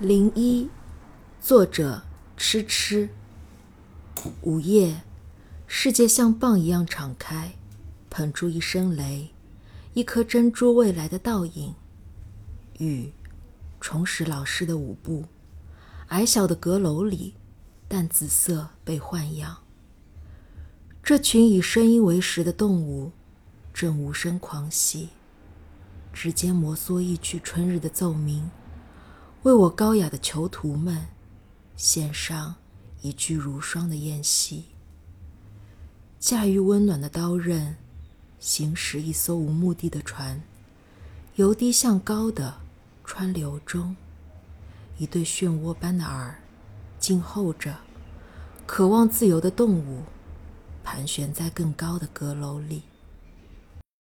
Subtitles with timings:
[0.00, 0.68] 零一，
[1.40, 2.04] 作者
[2.36, 3.08] 痴痴。
[4.42, 5.02] 午夜，
[5.66, 7.56] 世界像蚌一样敞开，
[8.08, 9.30] 捧出一声雷，
[9.94, 11.74] 一颗珍珠未来的倒影。
[12.78, 13.10] 雨，
[13.80, 15.24] 重拾老师的舞步。
[16.10, 17.34] 矮小的阁楼里，
[17.88, 19.56] 淡紫色被豢养。
[21.02, 23.10] 这群以声音为食的动物，
[23.74, 25.08] 正无声狂喜，
[26.12, 28.48] 指尖摩挲一曲春日的奏鸣。
[29.44, 31.06] 为我高雅的囚徒们
[31.76, 32.56] 献上
[33.02, 34.64] 一具如霜的宴席。
[36.18, 37.76] 驾驭温暖的刀刃，
[38.40, 40.42] 行驶一艘无目的的船，
[41.36, 42.56] 由低向高的
[43.04, 43.94] 川流中，
[44.98, 46.40] 一对漩涡般的耳，
[46.98, 47.76] 静候着
[48.66, 50.02] 渴望自由的动物，
[50.82, 52.82] 盘旋在更高的阁楼里。